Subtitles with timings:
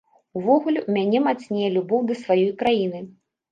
[0.39, 3.07] Увогуле, у мяне мацнее любоў да сваёй краіны.